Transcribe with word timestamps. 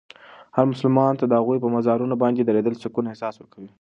هر 0.55 0.65
مسلمان 0.71 1.13
ته 1.19 1.25
د 1.27 1.33
هغوی 1.39 1.57
په 1.61 1.69
مزارونو 1.75 2.15
باندې 2.23 2.41
درېدل 2.43 2.73
د 2.75 2.79
سکون 2.83 3.05
احساس 3.07 3.35
ورکوي. 3.37 3.69